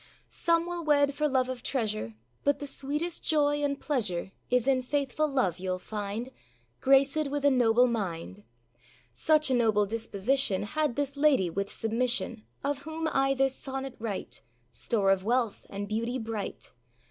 Some 0.27 0.65
will 0.67 0.83
wed 0.83 1.13
for 1.13 1.27
love 1.27 1.47
of 1.47 1.61
treasure; 1.61 2.15
But 2.43 2.57
the 2.57 2.65
sweetest 2.65 3.23
joy 3.23 3.61
and 3.63 3.79
pleasure 3.79 4.31
Is 4.49 4.67
in 4.67 4.81
faithful 4.81 5.27
love, 5.27 5.57
youâll 5.57 5.79
find, 5.79 6.31
Gracèd 6.81 7.27
with 7.27 7.45
a 7.45 7.51
noble 7.51 7.85
mind. 7.85 8.41
Such 9.13 9.51
a 9.51 9.53
noble 9.53 9.85
disposition 9.85 10.63
Had 10.63 10.95
this 10.95 11.15
lady, 11.15 11.51
with 11.51 11.71
submission, 11.71 12.41
Of 12.63 12.79
whom 12.79 13.07
I 13.13 13.35
this 13.35 13.53
sonnet 13.55 13.95
write, 13.99 14.41
Store 14.71 15.11
of 15.11 15.23
wealth, 15.23 15.67
and 15.69 15.87
beauty 15.87 16.17
bright. 16.17 16.73